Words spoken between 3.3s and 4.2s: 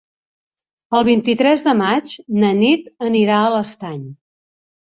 a l'Estany.